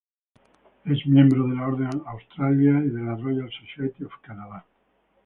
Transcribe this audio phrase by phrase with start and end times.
[0.83, 4.65] Es miembro de la Orden de Australia y de la Royal Society of Canada.